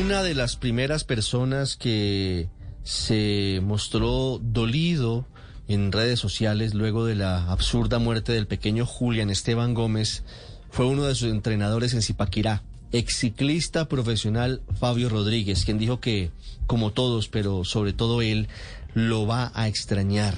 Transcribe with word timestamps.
Una 0.00 0.22
de 0.22 0.34
las 0.34 0.56
primeras 0.56 1.04
personas 1.04 1.76
que 1.76 2.48
se 2.82 3.60
mostró 3.62 4.40
dolido 4.42 5.26
en 5.68 5.92
redes 5.92 6.18
sociales 6.18 6.74
luego 6.74 7.06
de 7.06 7.14
la 7.14 7.50
absurda 7.50 7.98
muerte 7.98 8.32
del 8.32 8.46
pequeño 8.46 8.86
Julián 8.86 9.30
Esteban 9.30 9.72
Gómez 9.72 10.24
fue 10.70 10.86
uno 10.86 11.04
de 11.04 11.14
sus 11.14 11.30
entrenadores 11.30 11.94
en 11.94 12.02
Zipaquirá, 12.02 12.64
exciclista 12.92 13.88
profesional 13.88 14.62
Fabio 14.78 15.08
Rodríguez, 15.08 15.64
quien 15.64 15.78
dijo 15.78 16.00
que, 16.00 16.32
como 16.66 16.92
todos, 16.92 17.28
pero 17.28 17.64
sobre 17.64 17.92
todo 17.92 18.20
él, 18.20 18.48
lo 18.94 19.26
va 19.26 19.52
a 19.54 19.68
extrañar 19.68 20.34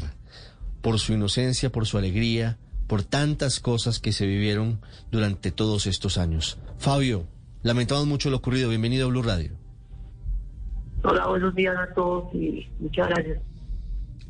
por 0.82 0.98
su 1.00 1.14
inocencia, 1.14 1.72
por 1.72 1.86
su 1.86 1.96
alegría, 1.96 2.58
por 2.86 3.02
tantas 3.02 3.58
cosas 3.60 3.98
que 3.98 4.12
se 4.12 4.26
vivieron 4.26 4.80
durante 5.10 5.50
todos 5.50 5.86
estos 5.86 6.18
años. 6.18 6.58
Fabio, 6.78 7.26
lamentamos 7.66 8.06
mucho 8.06 8.30
lo 8.30 8.36
ocurrido. 8.36 8.68
Bienvenido 8.68 9.06
a 9.06 9.10
Blue 9.10 9.22
Radio. 9.22 9.50
Hola, 11.02 11.26
buenos 11.26 11.54
días 11.54 11.76
a 11.76 11.92
todos 11.94 12.32
y 12.32 12.66
muchas 12.78 13.08
gracias. 13.08 13.42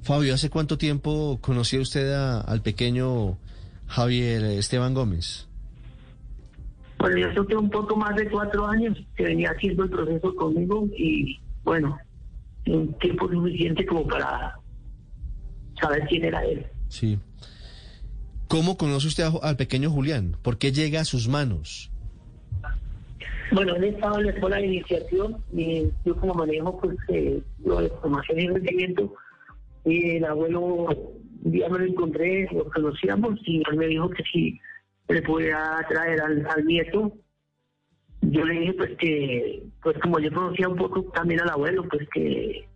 Fabio, 0.03 0.35
¿hace 0.35 0.49
cuánto 0.51 0.79
tiempo 0.79 1.39
conocía 1.41 1.81
usted 1.81 2.13
a, 2.13 2.41
al 2.41 2.63
pequeño 2.63 3.39
Javier 3.87 4.43
Esteban 4.45 4.95
Gómez? 4.95 5.49
Bueno, 6.99 7.19
yo 7.19 7.29
creo 7.31 7.47
que 7.47 7.57
un 7.57 7.71
poco 7.71 7.95
más 7.97 8.17
de 8.17 8.31
cuatro 8.31 8.67
años 8.67 8.97
que 9.17 9.25
venía 9.25 9.51
haciendo 9.51 9.85
el 9.85 9.91
proceso 9.91 10.35
conmigo 10.35 10.89
y 10.97 11.39
bueno, 11.63 11.99
un 12.67 12.95
tiempo 12.99 13.29
suficiente 13.29 13.85
como 13.85 14.07
para 14.07 14.59
saber 15.81 16.07
quién 16.09 16.25
era 16.25 16.43
él. 16.45 16.67
Sí. 16.89 17.19
¿Cómo 18.49 18.79
conoce 18.79 19.09
usted 19.09 19.29
al 19.43 19.57
pequeño 19.57 19.91
Julián? 19.91 20.37
¿Por 20.41 20.57
qué 20.57 20.73
llega 20.73 21.01
a 21.01 21.05
sus 21.05 21.29
manos? 21.29 21.91
Bueno, 23.53 23.77
él 23.77 23.85
estaba 23.85 24.19
en 24.19 24.27
la 24.27 24.33
escuela 24.33 24.57
de 24.57 24.67
iniciación 24.67 25.37
y 25.53 25.85
yo 26.05 26.17
como 26.17 26.35
manejo 26.35 26.79
pues 26.81 26.97
eh, 27.09 27.41
lo 27.65 27.81
de 27.81 27.91
formación 27.91 28.41
y 28.41 28.49
rendimiento 28.49 29.15
y 29.85 30.17
el 30.17 30.25
abuelo 30.25 30.89
día 31.43 31.69
me 31.69 31.79
lo 31.79 31.85
encontré, 31.85 32.49
lo 32.53 32.65
conocíamos 32.71 33.39
y 33.47 33.63
él 33.71 33.77
me 33.77 33.87
dijo 33.87 34.11
que 34.11 34.23
si 34.25 34.61
le 35.09 35.23
podía 35.23 35.85
traer 35.89 36.21
al, 36.21 36.65
nieto. 36.67 37.13
Yo 38.23 38.45
le 38.45 38.61
dije 38.61 38.73
pues 38.73 38.97
que, 38.99 39.63
pues 39.83 39.97
como 39.99 40.19
yo 40.19 40.33
conocía 40.33 40.69
un 40.69 40.77
poco 40.77 41.05
también 41.15 41.41
al 41.41 41.51
abuelo, 41.51 41.85
pues 41.89 42.09
que 42.13 42.67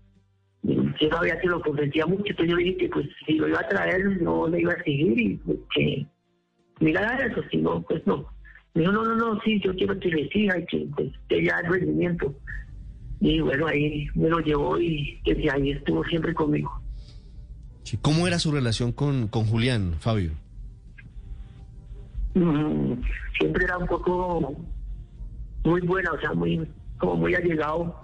yo 0.62 1.08
sabía 1.10 1.40
que 1.40 1.48
lo 1.48 1.60
consentía 1.62 2.06
mucho, 2.06 2.26
entonces 2.28 2.50
yo 2.50 2.56
le 2.56 2.64
dije 2.64 2.90
pues 2.92 3.08
si 3.26 3.32
lo 3.34 3.48
iba 3.48 3.60
a 3.60 3.68
traer 3.68 4.22
no 4.22 4.46
le 4.46 4.60
iba 4.60 4.72
a 4.72 4.84
seguir 4.84 5.18
y 5.18 5.36
pues, 5.38 5.58
que 5.74 6.06
mira 6.78 7.26
eso, 7.26 7.42
si 7.50 7.56
no, 7.56 7.82
pues 7.82 8.06
no. 8.06 8.28
Me 8.74 8.82
dijo, 8.82 8.92
no, 8.92 9.04
no, 9.04 9.16
no, 9.16 9.40
sí, 9.40 9.60
yo 9.64 9.74
quiero 9.74 9.98
que 9.98 10.08
le 10.08 10.28
siga 10.28 10.58
y 10.58 10.66
que, 10.66 10.88
que 11.28 11.44
ya 11.44 11.56
el 11.64 11.72
rendimiento. 11.72 12.34
Y 13.20 13.40
bueno, 13.40 13.66
ahí 13.66 14.08
me 14.14 14.28
lo 14.28 14.38
llevó 14.40 14.78
y 14.80 15.20
desde 15.24 15.50
ahí 15.50 15.72
estuvo 15.72 16.04
siempre 16.04 16.32
conmigo. 16.32 16.80
¿Cómo 18.02 18.26
era 18.26 18.38
su 18.38 18.52
relación 18.52 18.92
con, 18.92 19.28
con 19.28 19.44
Julián, 19.46 19.94
Fabio? 19.98 20.32
Mm, 22.34 22.94
siempre 23.38 23.64
era 23.64 23.76
un 23.78 23.86
poco 23.86 24.54
muy 25.64 25.80
buena, 25.80 26.12
o 26.12 26.20
sea, 26.20 26.32
muy 26.32 26.66
como 26.98 27.16
muy 27.16 27.34
allegado, 27.34 27.94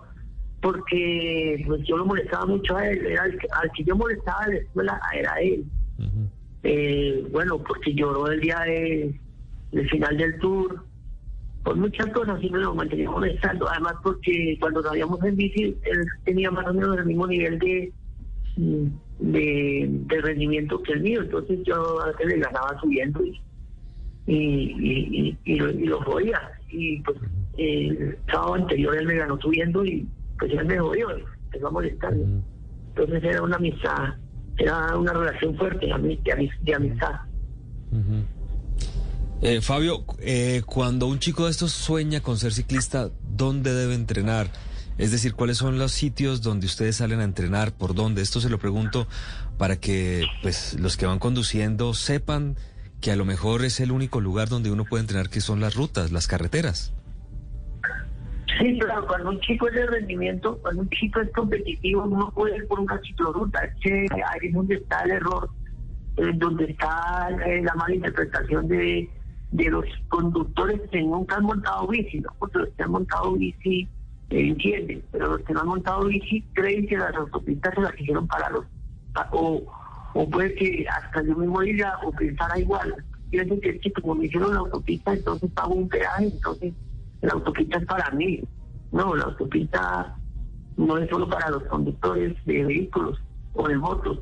porque 0.60 1.62
pues 1.66 1.82
yo 1.86 1.98
lo 1.98 2.06
molestaba 2.06 2.46
mucho 2.46 2.76
a 2.76 2.88
él, 2.88 3.06
era 3.06 3.22
al, 3.24 3.70
que 3.76 3.84
yo 3.84 3.94
molestaba 3.94 4.46
en 4.46 4.52
la 4.52 4.58
escuela 4.58 5.00
era 5.14 5.34
él. 5.34 5.64
eh, 6.62 7.26
bueno, 7.30 7.58
porque 7.58 7.94
lloró 7.94 8.28
el 8.28 8.41
día 8.41 8.60
de, 8.60 9.20
del 9.72 9.88
final 9.88 10.16
del 10.16 10.38
tour, 10.38 10.84
por 11.65 11.77
muchas 11.77 12.06
cosas 12.12 12.38
siempre 12.41 12.62
lo 12.62 12.75
mantenía 12.75 13.10
molestando, 13.10 13.69
además 13.69 13.94
porque 14.03 14.56
cuando 14.60 14.82
salíamos 14.82 15.22
en 15.25 15.37
bici, 15.37 15.77
él 15.82 16.06
tenía 16.25 16.50
más 16.50 16.66
o 16.66 16.75
menos 16.75 16.97
el 16.99 17.06
mismo 17.06 17.27
nivel 17.27 17.59
de 17.59 17.93
de, 19.19 19.87
de 19.88 20.21
rendimiento 20.22 20.82
que 20.82 20.93
el 20.93 21.03
mío, 21.03 21.22
entonces 21.22 21.60
yo 21.65 21.99
le 22.25 22.38
ganaba 22.38 22.78
subiendo 22.81 23.25
y 23.25 23.38
y, 24.27 24.34
y, 24.34 25.38
y, 25.44 25.54
lo, 25.56 25.71
y 25.71 25.87
lo 25.87 26.00
jodía. 26.03 26.41
Y 26.69 27.00
pues 27.00 27.16
el 27.56 28.19
sábado 28.31 28.54
anterior 28.54 28.97
él 28.97 29.06
me 29.06 29.16
ganó 29.16 29.38
subiendo 29.41 29.84
y 29.84 30.06
pues 30.38 30.53
él 30.53 30.66
me 30.66 30.78
jodió, 30.78 31.09
empezó 31.47 31.69
a 31.69 31.71
molestar. 31.71 32.15
Entonces 32.88 33.25
era 33.25 33.43
una 33.43 33.56
amistad, 33.56 34.15
era 34.59 34.97
una 34.97 35.12
relación 35.12 35.56
fuerte 35.56 35.87
de, 35.87 36.50
de 36.62 36.75
amistad. 36.75 37.15
Eh, 39.42 39.60
Fabio, 39.60 40.04
eh, 40.20 40.62
cuando 40.64 41.06
un 41.06 41.19
chico 41.19 41.44
de 41.44 41.50
estos 41.50 41.72
sueña 41.72 42.20
con 42.20 42.38
ser 42.38 42.52
ciclista, 42.52 43.10
¿dónde 43.36 43.74
debe 43.74 43.94
entrenar? 43.94 44.48
Es 44.97 45.12
decir, 45.12 45.34
¿cuáles 45.34 45.58
son 45.58 45.78
los 45.78 45.92
sitios 45.92 46.41
donde 46.41 46.66
ustedes 46.66 46.97
salen 46.97 47.20
a 47.20 47.24
entrenar? 47.24 47.72
¿Por 47.72 47.94
dónde? 47.94 48.22
Esto 48.22 48.41
se 48.41 48.48
lo 48.48 48.58
pregunto 48.58 49.06
para 49.58 49.76
que 49.76 50.24
pues 50.41 50.78
los 50.80 50.97
que 50.97 51.04
van 51.04 51.19
conduciendo 51.19 51.92
sepan 51.92 52.56
que 53.02 53.12
a 53.12 53.16
lo 53.16 53.26
mejor 53.26 53.62
es 53.64 53.78
el 53.80 53.92
único 53.92 54.22
lugar 54.22 54.48
donde 54.48 54.70
uno 54.70 54.86
puede 54.86 55.02
entrenar 55.02 55.28
que 55.28 55.42
son 55.42 55.60
las 55.60 55.74
rutas, 55.74 56.12
las 56.12 56.26
carreteras. 56.26 56.94
Sí, 58.58 58.78
claro, 58.78 59.06
cuando 59.06 59.30
un 59.30 59.41
chico 59.41 59.68
es 59.68 59.74
de 59.74 59.86
rendimiento, 59.86 60.58
cuando 60.62 60.80
un 60.80 60.88
chico 60.88 61.20
es 61.20 61.30
competitivo, 61.32 62.04
uno 62.04 62.32
puede 62.34 62.56
ir 62.56 62.66
por 62.66 62.80
una 62.80 62.98
cicloruta. 63.03 63.60
ahí 63.60 64.48
es 64.48 64.54
donde 64.54 64.76
está 64.76 65.03
el 65.03 65.10
error, 65.10 65.50
eh, 66.16 66.32
donde 66.36 66.64
está 66.70 67.28
eh, 67.47 67.60
la 67.62 67.74
mala 67.74 67.94
interpretación 67.94 68.66
de, 68.66 69.10
de 69.52 69.70
los 69.70 69.84
conductores 70.08 70.80
que 70.90 71.02
nunca 71.02 71.36
han 71.36 71.44
montado 71.44 71.86
bici, 71.86 72.20
¿no? 72.20 72.30
porque 72.38 72.58
los 72.58 72.68
que 72.70 72.82
han 72.82 72.90
montado 72.90 73.32
bici 73.32 73.88
eh, 74.30 74.48
entienden, 74.48 75.02
pero 75.12 75.28
los 75.28 75.40
que 75.40 75.52
no 75.52 75.60
han 75.60 75.68
montado 75.68 76.04
bici 76.06 76.42
creen 76.52 76.86
que 76.86 76.96
las 76.96 77.14
autopistas 77.14 77.74
se 77.74 77.80
las 77.80 78.00
hicieron 78.00 78.26
para 78.26 78.50
los... 78.50 78.64
o, 79.30 79.62
o 80.14 80.30
puede 80.30 80.54
que 80.54 80.86
hasta 80.88 81.22
yo 81.22 81.36
mismo 81.36 81.60
diga 81.60 81.98
o 82.04 82.10
pensara 82.12 82.58
igual. 82.58 82.94
Pienso 83.30 83.60
que 83.60 83.70
es 83.70 83.80
que 83.80 83.92
como 83.92 84.14
me 84.14 84.26
hicieron 84.26 84.54
la 84.54 84.60
autopista, 84.60 85.12
entonces 85.12 85.50
pago 85.52 85.74
un 85.74 85.88
peaje, 85.88 86.24
entonces 86.24 86.72
la 87.20 87.32
autopista 87.32 87.78
es 87.78 87.86
para 87.86 88.10
mí. 88.12 88.40
No, 88.92 89.14
la 89.14 89.24
autopista 89.24 90.16
no 90.76 90.98
es 90.98 91.08
solo 91.10 91.28
para 91.28 91.50
los 91.50 91.62
conductores 91.64 92.34
de 92.46 92.64
vehículos 92.64 93.20
o 93.54 93.68
de 93.68 93.76
motos. 93.76 94.18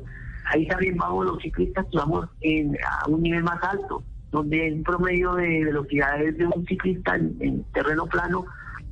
Ahí 0.46 0.66
también 0.66 0.96
vamos 0.96 1.26
los 1.26 1.42
ciclistas 1.42 1.86
que 1.90 1.98
vamos 1.98 2.28
en, 2.40 2.76
a 2.76 3.08
un 3.08 3.22
nivel 3.22 3.42
más 3.42 3.62
alto, 3.62 4.02
donde 4.34 4.66
el 4.66 4.82
promedio 4.82 5.34
de 5.34 5.64
velocidades 5.64 6.36
de 6.36 6.44
un 6.44 6.66
ciclista 6.66 7.14
en, 7.14 7.62
terreno 7.72 8.04
plano 8.06 8.44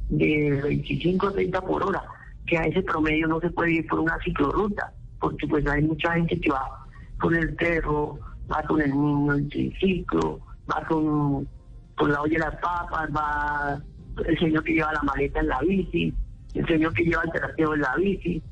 de 0.08 0.60
25 0.62 1.26
a 1.26 1.32
30 1.32 1.60
por 1.62 1.82
hora, 1.82 2.04
que 2.46 2.56
a 2.56 2.62
ese 2.62 2.80
promedio 2.82 3.26
no 3.26 3.40
se 3.40 3.50
puede 3.50 3.72
ir 3.72 3.86
por 3.88 3.98
una 3.98 4.16
ciclorruta, 4.22 4.92
porque 5.18 5.48
pues 5.48 5.66
hay 5.66 5.82
mucha 5.82 6.12
gente 6.12 6.40
que 6.40 6.48
va 6.48 6.86
con 7.18 7.34
el 7.34 7.56
perro, 7.56 8.20
va 8.48 8.62
con 8.62 8.80
el 8.82 8.92
niño 8.92 9.34
en 9.34 9.48
triciclo, 9.48 10.38
va 10.70 10.86
con, 10.86 11.48
con 11.96 12.12
la 12.12 12.22
olla 12.22 12.38
de 12.38 12.38
las 12.38 12.56
papas, 12.60 13.10
va 13.10 13.82
el 14.24 14.38
señor 14.38 14.62
que 14.62 14.74
lleva 14.74 14.92
la 14.92 15.02
maleta 15.02 15.40
en 15.40 15.48
la 15.48 15.58
bici, 15.58 16.14
el 16.54 16.66
señor 16.68 16.94
que 16.94 17.02
lleva 17.02 17.24
el 17.24 17.32
terapeuta 17.32 17.74
en 17.74 17.80
la 17.80 17.96
bici. 17.96 18.42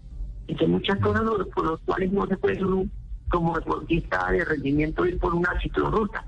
Entonces 0.48 0.68
muchas 0.68 0.98
cosas 0.98 1.22
por 1.54 1.70
las 1.70 1.80
cuales 1.82 2.10
no 2.10 2.26
se 2.26 2.36
puede 2.36 2.64
uno 2.64 2.84
como 3.30 3.54
deportista 3.54 4.32
de 4.32 4.44
rendimiento 4.44 5.06
ir 5.06 5.20
por 5.20 5.36
una 5.36 5.56
ciclorruta. 5.60 6.24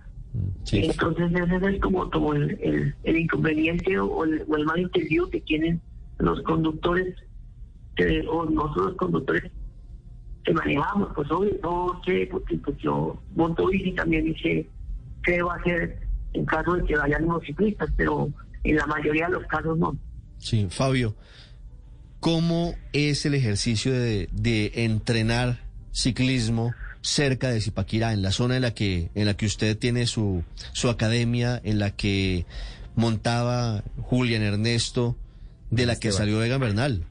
Entonces 0.70 1.31
ese 1.32 1.75
es 1.75 1.81
como, 1.81 2.11
como 2.11 2.32
el, 2.34 2.94
el, 3.02 3.17
inconveniente 3.17 3.99
o 3.99 4.25
el, 4.25 4.44
o 4.49 4.56
el 4.56 4.64
malentendido 4.64 5.29
que 5.29 5.40
tienen 5.43 5.81
los 6.19 6.40
conductores 6.43 7.14
que, 7.96 8.26
o 8.26 8.44
nosotros 8.46 8.87
los 8.87 8.96
conductores 8.96 9.50
que 10.44 10.52
manejamos, 10.55 11.11
pues 11.14 11.31
obvio, 11.31 11.52
no 11.62 12.00
sé, 12.05 12.29
porque 12.31 12.56
pues 12.56 12.76
yo 12.79 13.20
monto 13.34 13.67
bici 13.67 13.93
también 13.93 14.25
dice 14.25 14.67
qué 15.23 15.43
va 15.43 15.55
a 15.55 15.58
hacer 15.58 16.00
en 16.32 16.46
caso 16.46 16.75
de 16.75 16.84
que 16.84 16.96
vayan 16.96 17.25
unos 17.25 17.44
ciclistas, 17.44 17.90
pero 17.96 18.31
en 18.64 18.76
la 18.76 18.87
mayoría 18.87 19.26
de 19.26 19.32
los 19.32 19.46
casos 19.46 19.79
no. 19.79 19.96
Sí, 20.38 20.67
Fabio, 20.70 21.14
¿cómo 22.20 22.75
es 22.93 23.26
el 23.26 23.34
ejercicio 23.34 23.93
de, 23.93 24.29
de 24.32 24.73
entrenar 24.75 25.61
ciclismo 25.93 26.73
cerca 27.03 27.51
de 27.51 27.61
Zipaquirá, 27.61 28.13
en 28.13 28.23
la 28.23 28.31
zona 28.31 28.57
en 28.57 28.63
la 28.63 28.75
que, 28.75 29.11
en 29.15 29.27
la 29.27 29.35
que 29.35 29.47
usted 29.47 29.77
tiene 29.77 30.07
su, 30.07 30.45
su 30.73 30.89
academia, 30.89 31.61
en 31.63 31.79
la 31.79 31.91
que 31.91 32.47
montaba 32.95 33.83
Julián 34.01 34.43
Ernesto, 34.43 35.17
de 35.71 35.87
la 35.87 35.99
que 35.99 36.13
salió 36.13 36.39
Vega 36.39 36.59
Bernal. 36.59 37.05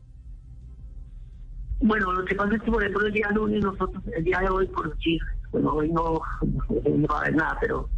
Bueno, 1.79 2.13
lo 2.13 2.23
que 2.25 2.35
pasa 2.35 2.55
es 2.55 2.61
que, 2.61 2.71
por 2.71 2.83
ejemplo, 2.83 3.07
el 3.07 3.13
día 3.13 3.29
lunes 3.31 3.63
nosotros, 3.63 4.03
el 4.15 4.23
día 4.23 4.39
de 4.39 4.49
hoy, 4.49 4.67
por 4.67 4.95
decir, 4.95 5.19
bueno, 5.51 5.73
hoy 5.73 5.89
no, 5.91 6.21
no 6.69 7.07
va 7.07 7.17
a 7.17 7.21
haber 7.21 7.35
nada, 7.35 7.57
pero 7.59 7.89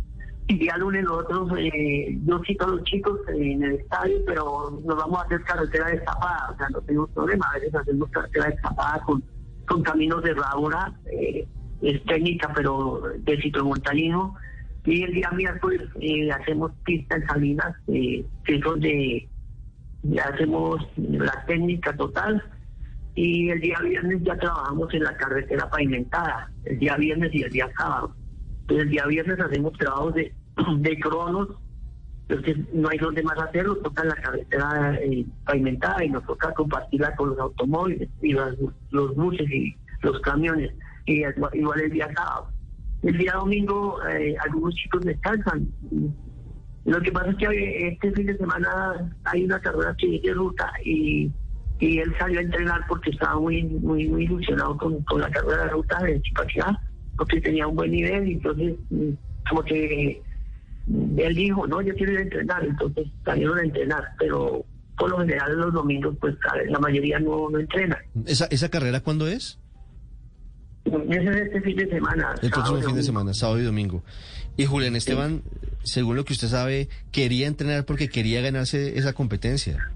el 0.48 0.58
día 0.58 0.78
lunes 0.78 1.04
nosotros, 1.04 1.52
eh, 1.60 2.18
yo 2.26 2.42
cito 2.46 2.66
a 2.66 2.70
los 2.70 2.84
chicos 2.84 3.20
en 3.28 3.64
el 3.64 3.76
estadio, 3.76 4.18
pero 4.26 4.82
nos 4.86 4.98
vamos 4.98 5.20
a 5.20 5.26
hacer 5.26 5.44
carretera 5.44 5.90
destapada, 5.90 6.52
o 6.54 6.58
sea, 6.58 6.70
no 6.70 6.82
tenemos 6.82 7.10
problema, 7.10 7.46
a 7.50 7.60
veces 7.60 7.76
hacemos 7.76 8.10
carretera 8.10 8.48
destapada 8.48 9.02
con, 9.06 9.24
con 9.68 9.84
caminos 9.84 10.24
de 10.24 10.34
rábora, 10.34 10.94
eh, 11.12 11.46
es 11.84 12.04
técnica, 12.06 12.52
pero 12.56 13.02
de 13.20 13.42
ciclomontañismo, 13.42 14.38
y 14.86 15.04
el 15.04 15.14
día 15.14 15.32
miércoles 15.32 15.82
eh, 16.00 16.32
hacemos 16.32 16.72
pista 16.86 17.16
en 17.16 17.28
Salinas, 17.28 17.76
eh, 17.88 18.26
que 18.46 18.56
es 18.56 18.62
donde 18.62 19.30
ya 20.04 20.24
hacemos 20.24 20.86
la 20.98 21.46
técnica 21.46 21.96
total, 21.96 22.44
y 23.16 23.50
el 23.50 23.62
día 23.62 23.80
viernes 23.80 24.24
ya 24.24 24.38
trabajamos 24.38 24.94
en 24.94 25.04
la 25.04 25.16
carretera 25.16 25.70
pavimentada, 25.70 26.52
el 26.66 26.80
día 26.80 26.98
viernes 26.98 27.34
y 27.34 27.44
el 27.44 27.52
día 27.52 27.70
sábado. 27.78 28.16
Entonces 28.62 28.86
el 28.86 28.92
día 28.92 29.06
viernes 29.06 29.40
hacemos 29.40 29.74
trabajos 29.74 30.16
de, 30.16 30.34
de 30.78 31.00
cronos, 31.00 31.50
entonces 32.28 32.58
no 32.74 32.90
hay 32.90 32.98
donde 32.98 33.24
más 33.24 33.38
hacerlo, 33.38 33.76
toca 33.78 34.02
en 34.02 34.10
la 34.10 34.16
carretera 34.16 34.98
eh, 35.02 35.26
pavimentada 35.46 36.04
y 36.04 36.10
nos 36.10 36.26
toca 36.26 36.54
compartirla 36.54 37.16
con 37.16 37.30
los 37.32 37.40
automóviles 37.40 38.10
y 38.22 38.34
los 38.34 39.16
buses 39.16 39.50
y 39.52 39.76
los 40.02 40.20
camiones, 40.22 40.74
igual 41.06 41.82
el 41.82 41.92
día 41.92 42.10
sábado. 42.16 42.48
El 43.04 43.18
día 43.18 43.34
domingo 43.34 44.00
eh, 44.08 44.36
algunos 44.44 44.76
chicos 44.76 45.02
descansan. 45.02 45.68
Lo 46.86 47.02
que 47.02 47.12
pasa 47.12 47.32
es 47.32 47.36
que 47.38 47.88
este 47.88 48.12
fin 48.12 48.26
de 48.28 48.38
semana 48.38 49.14
hay 49.26 49.44
una 49.46 49.60
carrera 49.60 49.96
que 49.98 50.20
de 50.22 50.34
ruta 50.34 50.72
y, 50.84 51.32
y 51.80 52.00
él 52.00 52.14
salió 52.18 52.40
a 52.40 52.44
entrenar 52.44 52.82
porque 52.88 53.12
estaba 53.12 53.40
muy 53.40 53.64
muy, 53.64 54.08
muy 54.08 54.24
ilusionado 54.24 54.78
con, 54.78 55.02
con 55.04 55.22
la 55.22 55.30
carrera 55.30 55.64
de 55.64 55.70
ruta 55.70 56.02
de 56.02 56.22
Chipaquirá, 56.22 56.80
porque 57.18 57.42
tenía 57.42 57.68
un 57.68 57.76
buen 57.76 57.92
nivel 57.92 58.28
y 58.28 58.34
entonces 58.34 58.76
mm, 58.90 59.10
como 59.50 59.64
que 59.64 60.22
mm, 60.88 61.20
él 61.20 61.36
dijo, 61.36 61.68
no, 61.68 61.82
yo 61.82 61.94
quiero 61.96 62.14
ir 62.14 62.20
a 62.20 62.24
entrenar, 62.24 62.66
entonces 62.66 63.08
salieron 63.24 63.60
a 63.60 63.64
entrenar, 63.64 64.04
pero 64.20 64.66
por 64.98 65.10
lo 65.10 65.20
general 65.20 65.58
los 65.58 65.74
domingos 65.74 66.16
pues 66.20 66.36
la 66.70 66.80
mayoría 66.80 67.20
no, 67.20 67.50
no 67.50 67.60
entrena. 67.60 67.98
¿Esa, 68.26 68.46
¿Esa 68.46 68.70
carrera 68.70 69.00
cuándo 69.02 69.28
es? 69.28 69.60
Ese 70.86 71.30
es 71.30 71.36
este 71.48 71.62
fin 71.62 71.78
de 71.78 71.90
semana. 71.90 72.36
El 72.42 72.50
próximo 72.50 72.82
fin 72.82 72.96
de 72.96 73.04
semana, 73.04 73.34
sábado 73.34 73.60
y 73.60 73.64
domingo. 73.64 74.04
Y 74.58 74.66
Julián 74.66 74.96
Esteban, 74.96 75.42
según 75.84 76.16
lo 76.16 76.26
que 76.26 76.34
usted 76.34 76.48
sabe, 76.48 76.90
quería 77.12 77.48
entrenar 77.48 77.86
porque 77.86 78.10
quería 78.10 78.42
ganarse 78.42 78.98
esa 78.98 79.14
competencia. 79.14 79.90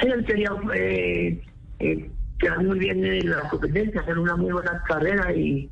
Sí, 0.00 0.08
él 0.08 0.24
quería 0.24 0.50
eh, 0.74 1.42
eh, 1.78 2.10
quedar 2.38 2.64
muy 2.64 2.78
bien 2.78 3.04
en 3.04 3.30
la 3.30 3.48
competencia, 3.48 4.00
hacer 4.00 4.18
una 4.18 4.36
muy 4.36 4.52
buena 4.52 4.82
carrera 4.86 5.34
y, 5.34 5.70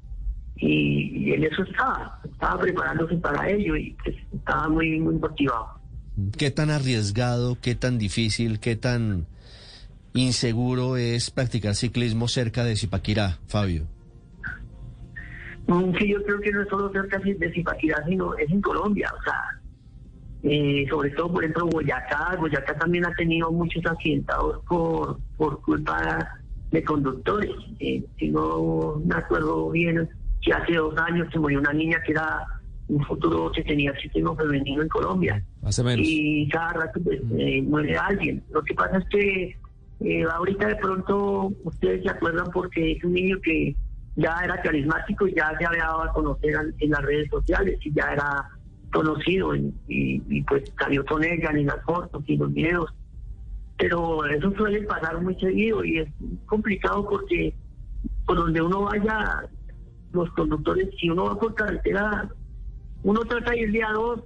y, 0.57 1.29
y 1.29 1.33
en 1.33 1.45
eso 1.45 1.63
estaba, 1.63 2.21
estaba 2.25 2.61
preparándose 2.61 3.17
para 3.17 3.51
ello 3.51 3.77
y 3.77 3.97
pues, 4.03 4.17
estaba 4.35 4.69
muy, 4.69 4.99
muy 5.01 5.15
motivado. 5.17 5.79
¿Qué 6.37 6.51
tan 6.51 6.71
arriesgado, 6.71 7.59
qué 7.61 7.75
tan 7.75 7.99
difícil, 7.99 8.61
qué 8.61 8.77
tan 8.77 9.27
inseguro 10.19 10.97
es 10.97 11.31
practicar 11.31 11.75
ciclismo 11.75 12.29
cerca 12.29 12.65
de 12.65 12.77
Zipaquirá, 12.77 13.39
Fabio? 13.47 13.87
Mm, 15.67 15.95
Sí, 15.99 16.09
yo 16.09 16.23
creo 16.25 16.41
que 16.41 16.51
no 16.53 16.63
es 16.63 16.69
solo 16.69 16.91
cerca 16.93 17.19
de 17.19 17.53
Zipaquirá, 17.53 18.03
sino 18.07 18.35
es 18.37 18.51
en 18.51 18.61
Colombia, 18.61 19.13
o 19.19 19.23
sea, 19.23 19.43
eh, 20.43 20.87
sobre 20.89 21.11
todo, 21.11 21.33
por 21.33 21.45
ejemplo, 21.45 21.67
Boyacá, 21.67 22.37
Boyacá 22.39 22.75
también 22.79 23.05
ha 23.05 23.13
tenido 23.15 23.51
muchos 23.53 23.85
accidentados 23.85 24.65
por, 24.67 25.19
por 25.37 25.61
culpa 25.63 26.29
de 26.71 26.85
conductores. 26.85 27.51
Eh, 27.81 28.05
si 28.19 28.29
no 28.29 29.01
me 29.05 29.17
acuerdo 29.17 29.71
bien, 29.71 30.09
que 30.41 30.53
hace 30.53 30.75
dos 30.75 30.97
años 30.99 31.29
se 31.33 31.39
murió 31.39 31.59
una 31.59 31.73
niña 31.73 31.99
que 32.07 32.13
era 32.13 32.47
un 32.87 33.05
futuro 33.05 33.51
que 33.53 33.63
tenía 33.65 33.93
ciclismo 34.01 34.35
femenino 34.37 34.81
en 34.81 34.89
Colombia 34.89 35.45
Hace 35.63 35.83
menos. 35.83 36.07
y 36.09 36.49
cada 36.49 36.73
rato 36.73 37.01
pues, 37.03 37.21
eh, 37.37 37.61
muere 37.63 37.99
alguien. 37.99 38.43
Lo 38.51 38.63
que 38.63 38.75
pasa 38.75 38.99
es 38.99 39.05
que 39.11 39.57
eh, 40.01 40.25
ahorita 40.25 40.69
de 40.69 40.77
pronto 40.77 41.53
ustedes 41.65 42.03
se 42.05 42.11
acuerdan 42.11 42.47
porque 42.53 42.93
es 42.93 43.05
un 43.05 43.15
niño 43.15 43.39
que 43.43 43.75
ya 44.17 44.37
era 44.45 44.61
carismático 44.63 45.27
y 45.27 45.35
ya 45.35 45.53
se 45.59 45.65
había 45.65 45.85
dado 45.85 46.03
a 46.03 46.13
conocer 46.13 46.55
en, 46.79 46.91
las 46.91 47.03
redes 47.03 47.29
sociales 47.31 47.79
y 47.85 47.93
ya 47.93 48.13
era 48.13 48.49
conocido 48.93 49.55
y, 49.55 50.45
pues 50.49 50.73
salió 50.79 51.05
con 51.05 51.25
ella 51.25 51.51
en 51.51 51.67
las 51.67 51.83
fotos 51.85 52.23
y 52.27 52.37
los 52.37 52.53
videos. 52.53 52.93
Pero 53.77 54.25
eso 54.27 54.53
suele 54.57 54.83
pasar 54.83 55.21
muy 55.21 55.35
seguido 55.37 55.85
y 55.85 55.99
es 55.99 56.09
complicado 56.47 57.09
porque 57.09 57.55
por 58.27 58.37
donde 58.37 58.61
uno 58.61 58.83
vaya, 58.83 59.43
los 60.13 60.31
conductores, 60.31 60.89
si 60.99 61.11
uno 61.11 61.25
va 61.25 61.39
por 61.39 61.55
carretera, 61.55 62.29
uno 63.03 63.21
trata 63.21 63.53
de 63.53 63.61
ir 63.61 63.73
día 63.73 63.91
dos 63.93 64.23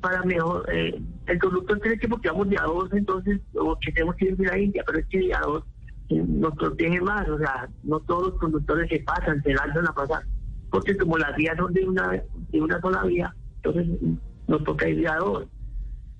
para 0.00 0.22
mejor. 0.22 0.66
eh, 0.72 1.00
el 1.26 1.38
conductor 1.38 1.80
cree 1.80 1.98
que 1.98 2.08
porque 2.08 2.28
vamos 2.28 2.48
día 2.48 2.62
dos, 2.64 2.92
entonces, 2.92 3.40
o 3.54 3.76
que 3.78 3.92
tenemos 3.92 4.14
que 4.16 4.26
ir 4.26 4.50
a 4.50 4.58
India, 4.58 4.82
pero 4.86 4.98
es 4.98 5.06
que 5.06 5.18
día 5.18 5.40
dos 5.44 5.64
eh, 6.10 6.22
nos 6.26 6.54
protege 6.54 7.00
más. 7.00 7.28
O 7.28 7.38
sea, 7.38 7.68
no 7.82 8.00
todos 8.00 8.30
los 8.30 8.40
conductores 8.40 8.88
se 8.88 9.00
pasan, 9.00 9.42
se 9.42 9.54
lanzan 9.54 9.88
a 9.88 9.92
pasar, 9.92 10.22
porque 10.70 10.96
como 10.96 11.18
las 11.18 11.34
vías 11.36 11.56
son 11.56 11.72
de 11.72 11.84
una, 11.84 12.22
de 12.50 12.60
una 12.60 12.80
sola 12.80 13.02
vía, 13.04 13.34
entonces 13.56 13.86
mm, 14.00 14.14
nos 14.48 14.64
toca 14.64 14.88
ir 14.88 14.98
día 14.98 15.16
dos. 15.16 15.44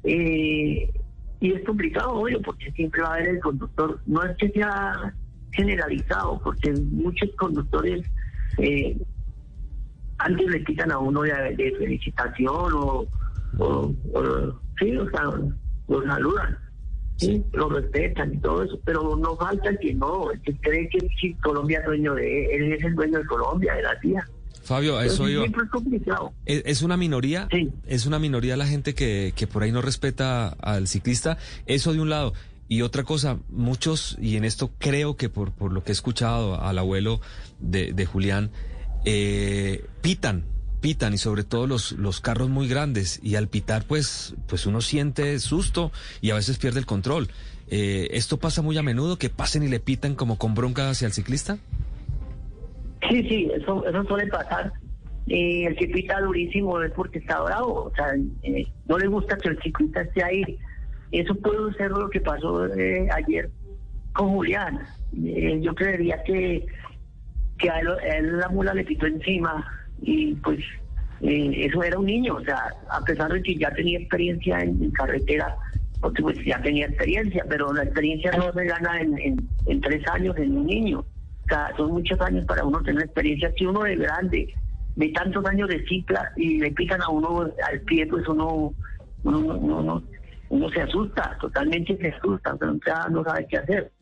Eh, 0.05 0.91
y 1.41 1.53
es 1.53 1.65
complicado, 1.65 2.13
obvio, 2.15 2.41
porque 2.43 2.73
siempre 2.73 3.03
va 3.03 3.09
a 3.09 3.15
haber 3.15 3.29
el 3.29 3.41
conductor. 3.41 4.01
No 4.07 4.23
es 4.25 4.37
que 4.39 4.51
sea 4.51 5.15
generalizado, 5.53 6.41
porque 6.43 6.73
muchos 6.73 7.31
conductores 7.37 8.07
eh, 8.59 8.97
antes 10.19 10.47
le 10.49 10.65
quitan 10.65 10.91
a 10.91 10.99
uno 10.99 11.23
de, 11.23 11.33
de 11.57 11.75
felicitación 11.79 12.73
o, 12.75 13.07
o, 13.59 13.95
o- 14.15 14.61
sí, 14.79 14.97
o 14.97 15.09
sea, 15.11 15.23
lo 15.89 16.03
saludan, 16.05 16.59
sí, 17.17 17.43
lo 17.53 17.69
respetan 17.69 18.35
y 18.35 18.39
todo 18.39 18.63
eso, 18.65 18.79
pero 18.85 19.17
no 19.17 19.37
falta 19.37 19.71
el 19.71 19.79
que 19.79 19.95
no, 19.95 20.31
el 20.31 20.41
que 20.43 20.55
cree 20.57 20.89
que 20.89 20.99
sí, 21.21 21.35
Colombia 21.43 21.79
es 21.81 21.87
dueño 21.87 22.15
de 22.15 22.55
él, 22.57 22.63
él 22.65 22.73
es 22.75 22.85
el 22.85 22.95
dueño 22.95 23.19
de 23.19 23.27
Colombia, 23.27 23.75
de 23.75 23.83
la 23.83 24.01
tía. 24.01 24.27
Fabio, 24.63 24.99
a 24.99 25.07
eso 25.07 25.27
siempre 25.29 25.63
es 25.65 25.71
complicado. 25.71 26.33
¿Es 26.45 26.63
es 26.67 26.83
una 26.83 26.97
minoría? 26.97 27.47
Sí. 27.53 27.71
Es 27.87 28.05
una 28.05 28.19
minoría 28.19 28.57
la 28.57 28.67
gente 28.67 28.95
que, 28.97 29.33
que 29.37 29.47
por 29.47 29.63
ahí 29.63 29.71
no 29.71 29.81
respeta 29.81 30.49
al 30.49 30.89
ciclista. 30.89 31.39
Eso 31.67 31.93
de 31.93 32.01
un 32.01 32.11
lado. 32.11 32.33
Y 32.67 32.83
otra 32.83 33.05
cosa, 33.05 33.39
muchos, 33.49 34.19
y 34.21 34.37
en 34.37 34.45
esto 34.45 34.73
creo 34.81 35.17
que 35.17 35.29
por, 35.29 35.53
por 35.53 35.73
lo 35.73 35.85
que 35.85 35.91
he 35.91 35.93
escuchado 35.93 36.61
al 36.61 36.79
abuelo 36.81 37.21
de, 37.61 37.93
de 37.93 38.07
Julián, 38.07 38.51
eh, 39.05 39.85
pitan, 40.03 40.43
y 40.87 41.19
sobre 41.19 41.43
todo 41.43 41.67
los, 41.67 41.93
los 41.93 42.21
carros 42.21 42.49
muy 42.49 42.69
grandes. 42.69 43.19
Y 43.23 43.35
al 43.35 43.49
pitar, 43.49 43.85
pues, 43.85 44.35
pues 44.47 44.67
uno 44.67 44.81
siente 44.81 45.39
susto 45.41 45.91
y 46.21 46.31
a 46.31 46.37
veces 46.37 46.59
pierde 46.59 46.79
el 46.79 46.87
control. 46.87 47.29
Eh, 47.69 48.09
¿Esto 48.13 48.37
pasa 48.37 48.63
muy 48.63 48.79
a 48.79 48.83
menudo, 48.83 49.19
que 49.19 49.29
pasen 49.29 49.65
y 49.65 49.69
le 49.69 49.81
pitan 49.81 50.15
como 50.15 50.39
con 50.39 50.55
bronca 50.55 50.89
hacia 50.89 51.07
el 51.07 51.13
ciclista? 51.13 51.59
Sí, 53.11 53.23
sí, 53.29 53.51
eso, 53.53 53.85
eso 53.85 54.05
suele 54.05 54.29
pasar. 54.29 54.73
Eh, 55.27 55.65
el 55.67 55.75
que 55.75 55.89
pita 55.89 56.21
durísimo 56.21 56.81
es 56.83 56.93
porque 56.93 57.19
está 57.19 57.41
bravo, 57.41 57.87
o 57.87 57.93
sea, 57.97 58.15
eh, 58.45 58.65
no 58.87 58.97
le 58.97 59.09
gusta 59.09 59.37
que 59.37 59.49
el 59.49 59.61
ciclista 59.61 60.03
esté 60.03 60.23
ahí. 60.23 60.59
Eso 61.11 61.35
puede 61.35 61.73
ser 61.75 61.91
lo 61.91 62.09
que 62.11 62.21
pasó 62.21 62.67
eh, 62.75 63.09
ayer 63.11 63.51
con 64.13 64.29
Julián. 64.31 64.81
Yo 65.13 65.75
creería 65.75 66.23
que, 66.23 66.65
que 67.59 67.71
a 67.71 67.81
él, 67.81 67.89
a 67.89 68.17
él 68.19 68.39
la 68.39 68.49
mula 68.51 68.73
le 68.73 68.85
pitó 68.85 69.07
encima 69.07 69.67
y 70.03 70.35
pues 70.37 70.61
eh, 71.21 71.67
eso 71.67 71.83
era 71.83 71.99
un 71.99 72.07
niño, 72.07 72.37
o 72.37 72.45
sea, 72.45 72.75
a 72.91 73.01
pesar 73.03 73.33
de 73.33 73.43
que 73.43 73.57
ya 73.57 73.71
tenía 73.71 73.99
experiencia 73.99 74.61
en, 74.61 74.91
carretera, 74.91 75.57
porque 76.01 76.23
pues 76.23 76.39
ya 76.45 76.61
tenía 76.61 76.87
experiencia, 76.87 77.45
pero 77.49 77.73
la 77.73 77.85
experiencia 77.85 78.33
no 78.33 78.53
se 78.53 78.65
gana 78.65 79.01
en, 79.01 79.49
en, 79.67 79.81
tres 79.81 80.07
años 80.09 80.37
en 80.37 80.57
un 80.57 80.67
niño. 80.67 81.01
O 81.01 81.49
sea, 81.49 81.73
son 81.77 81.93
muchos 81.93 82.21
años 82.21 82.45
para 82.45 82.65
uno 82.65 82.83
tener 82.83 83.05
experiencia. 83.05 83.51
Si 83.57 83.65
uno 83.65 83.83
de 83.85 83.97
grande, 83.97 84.53
de 84.97 85.09
tantos 85.11 85.45
años 85.47 85.69
de 85.69 85.85
cicla 85.87 86.33
y 86.37 86.59
le 86.59 86.71
pican 86.73 87.01
a 87.01 87.09
uno 87.09 87.51
al 87.67 87.81
pie, 87.83 88.07
pues 88.07 88.27
uno, 88.29 88.75
uno, 89.25 89.39
uno, 89.39 89.79
uno, 89.79 90.03
uno 90.51 90.69
se 90.71 90.83
asusta, 90.83 91.37
totalmente 91.41 91.97
se 91.97 92.09
asusta, 92.09 92.57
pero 92.57 92.79
ya 92.87 93.09
no 93.09 93.25
sabe 93.25 93.47
qué 93.49 93.57
hacer. 93.59 93.93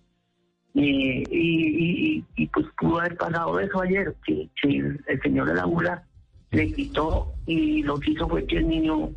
Eh, 0.74 1.22
y, 1.30 1.36
y, 1.36 2.16
y, 2.16 2.24
y, 2.34 2.46
pues 2.48 2.66
pudo 2.78 2.98
haber 2.98 3.16
pasado 3.16 3.60
eso 3.60 3.80
ayer, 3.80 4.14
que, 4.26 4.48
que 4.60 4.78
el, 4.78 5.20
señor 5.22 5.46
de 5.46 5.54
la 5.54 5.66
mula 5.66 6.04
le 6.50 6.72
quitó 6.72 7.32
y 7.46 7.82
lo 7.82 7.98
que 8.00 8.10
hizo 8.10 8.28
fue 8.28 8.44
que 8.44 8.56
el 8.56 8.68
niño 8.68 9.10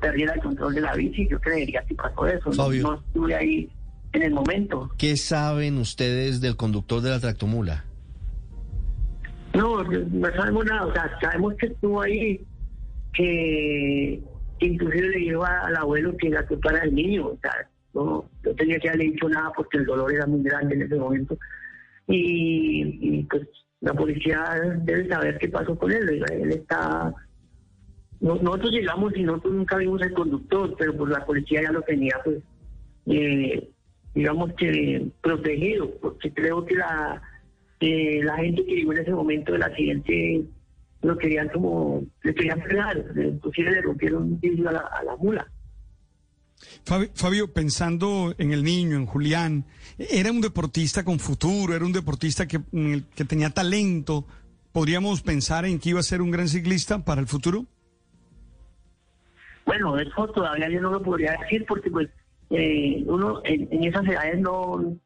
perdiera 0.00 0.34
el 0.34 0.40
control 0.40 0.74
de 0.74 0.80
la 0.80 0.94
bici. 0.94 1.28
Yo 1.28 1.40
creería 1.40 1.84
que 1.84 1.94
pasó 1.94 2.26
eso. 2.26 2.50
No, 2.50 2.64
Fabio. 2.64 2.82
no 2.82 2.94
estuve 2.94 3.34
ahí 3.36 3.70
en 4.12 4.22
el 4.22 4.32
momento. 4.32 4.90
¿Qué 4.98 5.16
saben 5.16 5.78
ustedes 5.78 6.40
del 6.40 6.56
conductor 6.56 7.00
de 7.00 7.10
la 7.10 7.20
tractomula? 7.20 7.84
No, 9.54 9.82
no 9.84 10.32
sabemos 10.34 10.66
nada, 10.66 10.86
o 10.86 10.92
sea, 10.92 11.10
sabemos 11.20 11.54
que 11.54 11.66
estuvo 11.66 12.02
ahí, 12.02 12.40
que 13.14 14.20
inclusive 14.60 15.08
le 15.08 15.18
dijo 15.18 15.44
al 15.44 15.76
abuelo 15.76 16.16
que 16.16 16.28
la 16.28 16.46
culpa 16.46 16.70
el 16.70 16.94
niño, 16.94 17.28
o 17.28 17.38
sea, 17.40 17.68
no, 17.96 18.30
no 18.44 18.54
tenía 18.54 18.78
que 18.78 18.88
haberle 18.88 19.12
dicho 19.12 19.28
nada 19.28 19.52
porque 19.56 19.78
el 19.78 19.86
dolor 19.86 20.12
era 20.12 20.26
muy 20.26 20.42
grande 20.42 20.74
en 20.74 20.82
ese 20.82 20.96
momento. 20.96 21.38
Y, 22.08 23.22
pues 23.24 23.48
la 23.80 23.94
policía 23.94 24.44
debe 24.82 25.08
saber 25.08 25.38
qué 25.38 25.48
pasó 25.48 25.76
con 25.78 25.92
él, 25.92 26.24
él 26.32 26.50
está... 26.50 27.12
nosotros 28.20 28.70
llegamos 28.70 29.16
y 29.16 29.22
nosotros 29.22 29.54
nunca 29.54 29.76
vimos 29.76 30.00
el 30.02 30.12
conductor, 30.12 30.74
pero 30.78 30.96
pues 30.96 31.10
la 31.10 31.24
policía 31.24 31.62
ya 31.62 31.72
lo 31.72 31.82
tenía, 31.82 32.16
pues, 32.24 32.38
eh, 33.06 33.68
digamos 34.14 34.52
que 34.54 35.06
protegido, 35.20 35.90
porque 36.00 36.32
creo 36.32 36.64
que 36.64 36.74
la 36.74 37.22
la 37.80 38.36
gente 38.36 38.64
que 38.64 38.74
llegó 38.74 38.92
en 38.92 38.98
ese 38.98 39.10
momento 39.10 39.52
del 39.52 39.62
accidente 39.62 40.44
lo 41.02 41.18
querían 41.18 41.48
como, 41.50 42.04
le 42.22 42.34
querían 42.34 42.62
fregar, 42.62 43.04
inclusive 43.14 43.70
le 43.70 43.82
rompieron 43.82 44.22
un 44.22 44.40
vidrio 44.40 44.70
a 44.70 44.72
la, 44.72 44.78
a 44.80 45.04
la 45.04 45.16
mula. 45.16 45.46
Fabio, 47.14 47.52
pensando 47.52 48.34
en 48.38 48.52
el 48.52 48.62
niño, 48.62 48.96
en 48.96 49.06
Julián, 49.06 49.64
era 49.98 50.30
un 50.30 50.40
deportista 50.40 51.04
con 51.04 51.18
futuro, 51.18 51.74
era 51.74 51.84
un 51.84 51.92
deportista 51.92 52.46
que, 52.46 52.60
que 53.14 53.24
tenía 53.24 53.50
talento. 53.50 54.26
¿Podríamos 54.72 55.22
pensar 55.22 55.64
en 55.64 55.78
que 55.78 55.90
iba 55.90 56.00
a 56.00 56.02
ser 56.02 56.22
un 56.22 56.30
gran 56.30 56.48
ciclista 56.48 57.04
para 57.04 57.20
el 57.20 57.26
futuro? 57.26 57.66
Bueno, 59.64 59.98
eso 59.98 60.28
todavía 60.28 60.68
yo 60.68 60.80
no 60.80 60.90
lo 60.90 61.02
podría 61.02 61.36
decir 61.42 61.64
porque 61.66 61.90
pues 61.90 62.08
eh, 62.50 63.02
uno 63.06 63.40
en, 63.44 63.84
esas 63.84 64.06
edades 64.06 64.38
no, 64.38 64.96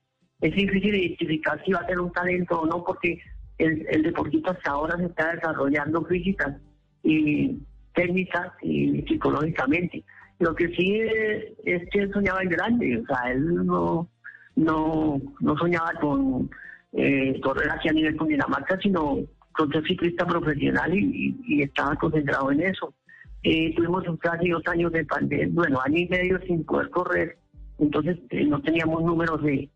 es 0.41 0.55
difícil 0.55 0.95
identificar 0.95 1.63
si 1.65 1.73
va 1.73 1.81
a 1.81 1.87
ser 1.87 1.99
un 1.99 2.13
talento 2.13 2.61
o 2.61 2.67
no, 2.67 2.85
porque 2.85 3.21
el, 3.59 3.87
el 3.91 4.03
deportista 4.03 4.51
hasta 4.51 4.73
ahora 4.73 4.99
se 4.99 5.07
está 5.07 5.35
desarrollando 5.35 6.05
física 6.05 6.59
y 7.03 7.59
técnica 7.95 8.55
y 8.63 9.03
psicológicamente. 9.03 10.05
Lo 10.41 10.55
que 10.55 10.69
sí 10.69 11.01
es, 11.01 11.89
que 11.91 11.99
él 11.99 12.13
soñaba 12.13 12.43
en 12.43 12.49
grande, 12.49 12.99
o 12.99 13.07
sea, 13.07 13.31
él 13.31 13.67
no, 13.67 14.09
no, 14.57 15.21
no 15.39 15.57
soñaba 15.59 15.93
con 16.01 16.51
eh, 16.93 17.39
correr 17.43 17.71
aquí 17.71 17.91
a 17.91 17.93
nivel 17.93 18.17
con 18.17 18.29
Dinamarca, 18.29 18.79
sino 18.81 19.19
con 19.53 19.71
ser 19.71 19.85
ciclista 19.87 20.27
profesional 20.27 20.95
y, 20.95 21.63
estaba 21.63 21.95
concentrado 21.97 22.51
en 22.53 22.63
eso. 22.63 22.95
Eh, 23.43 23.75
tuvimos 23.77 24.03
casi 24.19 24.49
dos 24.49 24.63
años 24.67 24.91
de 24.93 25.05
pandemia, 25.05 25.49
bueno, 25.51 25.79
año 25.85 25.99
y 25.99 26.09
medio 26.09 26.41
sin 26.41 26.65
poder 26.65 26.89
correr, 26.89 27.39
entonces 27.79 28.19
eh, 28.31 28.45
no 28.47 28.63
teníamos 28.63 29.03
números 29.05 29.43
de, 29.43 29.69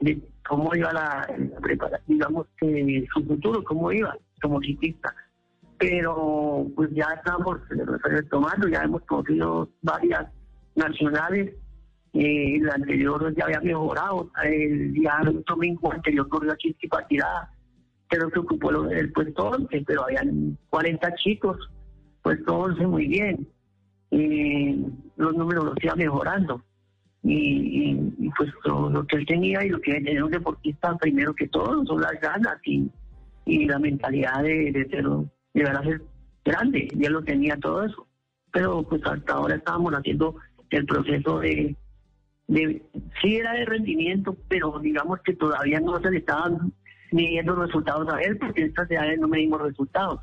de 0.00 0.20
cómo 0.48 0.74
iba 0.74 0.92
la, 0.92 1.28
preparación, 1.62 2.18
digamos, 2.18 2.48
que 2.58 3.06
su 3.14 3.24
futuro, 3.24 3.62
cómo 3.62 3.92
iba 3.92 4.16
como 4.42 4.60
ciclista. 4.60 5.14
Pero 5.80 6.66
pues 6.76 6.90
ya 6.92 7.06
estamos 7.16 7.58
retomando, 8.04 8.68
ya 8.68 8.82
hemos 8.82 9.00
corrido 9.06 9.70
varias 9.80 10.26
nacionales. 10.74 11.54
Eh, 12.12 12.56
el 12.56 12.68
anterior 12.68 13.34
ya 13.34 13.44
había 13.44 13.60
mejorado, 13.60 14.30
el 14.44 14.92
día 14.92 15.22
domingo 15.46 15.90
anterior 15.90 16.28
corrió 16.28 16.52
en 16.52 17.06
tirada, 17.08 17.50
pero 18.10 18.28
se 18.28 18.40
ocupó 18.40 18.70
el 18.90 19.10
puesto 19.12 19.44
11, 19.50 19.84
pero 19.86 20.04
habían 20.04 20.58
40 20.68 21.14
chicos, 21.14 21.70
puesto 22.22 22.58
11 22.58 22.86
muy 22.86 23.06
bien. 23.06 23.48
Eh, 24.10 24.76
los 25.16 25.34
números 25.34 25.64
los 25.64 25.74
iba 25.82 25.94
mejorando 25.94 26.62
y, 27.22 27.94
pues 28.36 28.50
lo, 28.64 29.06
que 29.06 29.16
él 29.16 29.26
tenía 29.26 29.64
y 29.64 29.70
lo 29.70 29.80
que 29.80 29.94
tenía 29.94 30.24
un 30.24 30.30
deportista 30.30 30.94
primero 30.98 31.34
que 31.34 31.48
todo 31.48 31.86
son 31.86 32.02
las 32.02 32.20
ganas 32.20 32.58
y, 32.64 32.90
y 33.46 33.64
la 33.66 33.78
mentalidad 33.78 34.42
de, 34.42 34.72
de 34.72 34.88
ser 34.90 35.06
llegar 35.52 35.76
a 35.76 35.82
ser 35.82 36.02
grande 36.44 36.88
y 36.90 37.04
él 37.04 37.12
lo 37.12 37.22
tenía 37.22 37.56
todo 37.56 37.84
eso. 37.84 38.06
Pero 38.52 38.82
pues 38.82 39.02
hasta 39.04 39.34
ahora 39.34 39.56
estábamos 39.56 39.92
haciendo 39.92 40.36
el 40.70 40.86
proceso 40.86 41.40
de, 41.40 41.76
de 42.46 42.82
sí 43.20 43.36
era 43.36 43.52
de 43.52 43.64
rendimiento 43.64 44.36
pero 44.48 44.78
digamos 44.78 45.20
que 45.24 45.34
todavía 45.34 45.80
no 45.80 46.00
se 46.00 46.10
le 46.10 46.18
estaban 46.18 46.72
midiendo 47.10 47.56
resultados 47.56 48.08
a 48.12 48.20
él 48.20 48.38
porque 48.38 48.62
en 48.62 48.68
estas 48.68 48.90
edades 48.90 49.18
no 49.18 49.28
medimos 49.28 49.60
resultados 49.60 50.20